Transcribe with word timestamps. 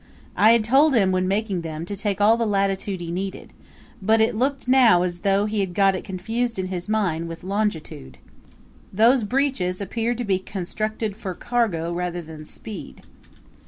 I 0.35 0.53
had 0.53 0.63
told 0.63 0.95
him, 0.95 1.11
when 1.11 1.27
making 1.27 1.61
them, 1.61 1.85
to 1.85 1.95
take 1.95 2.19
all 2.19 2.35
the 2.35 2.47
latitude 2.47 2.99
he 3.01 3.11
needed; 3.11 3.53
but 4.01 4.19
it 4.19 4.33
looked 4.35 4.67
now 4.67 5.03
as 5.03 5.19
though 5.19 5.45
he 5.45 5.59
had 5.59 5.75
got 5.75 5.95
it 5.95 6.03
confused 6.03 6.57
in 6.57 6.69
his 6.69 6.89
mind 6.89 7.27
with 7.27 7.43
longitude. 7.43 8.17
Those 8.91 9.23
breeches 9.23 9.79
appeared 9.79 10.17
to 10.17 10.23
be 10.25 10.39
constructed 10.39 11.15
for 11.15 11.35
cargo 11.35 11.93
rather 11.93 12.23
than 12.23 12.47
speed. 12.47 13.03